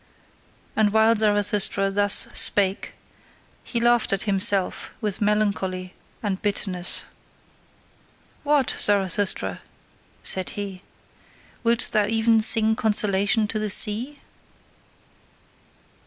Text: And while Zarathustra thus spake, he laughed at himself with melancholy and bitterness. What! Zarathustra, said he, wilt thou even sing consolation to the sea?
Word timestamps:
And 0.75 0.91
while 0.91 1.15
Zarathustra 1.15 1.91
thus 1.91 2.27
spake, 2.33 2.93
he 3.63 3.79
laughed 3.79 4.11
at 4.11 4.23
himself 4.23 4.91
with 4.99 5.21
melancholy 5.21 5.93
and 6.23 6.41
bitterness. 6.41 7.05
What! 8.41 8.71
Zarathustra, 8.75 9.61
said 10.23 10.49
he, 10.57 10.81
wilt 11.63 11.91
thou 11.91 12.07
even 12.07 12.41
sing 12.41 12.75
consolation 12.75 13.45
to 13.49 13.59
the 13.59 13.69
sea? 13.69 14.19